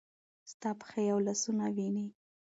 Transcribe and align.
ستا 0.51 0.69
پښې 0.79 1.03
او 1.13 1.19
لاسونه 1.27 1.65
وینې؟ 1.75 2.05